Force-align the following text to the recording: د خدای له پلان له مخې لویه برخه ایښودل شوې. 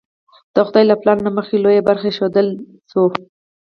د 0.53 0.55
خدای 0.67 0.83
له 0.89 0.95
پلان 1.01 1.17
له 1.25 1.31
مخې 1.37 1.55
لویه 1.63 1.87
برخه 1.89 2.05
ایښودل 2.09 2.47
شوې. 2.91 3.19